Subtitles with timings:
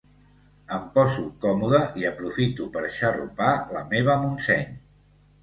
[0.77, 4.75] Em poso còmoda i aprofito per xarrupar la meva Montseny.